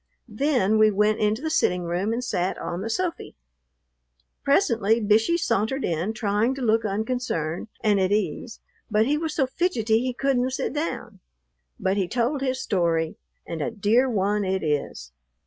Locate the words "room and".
1.83-2.23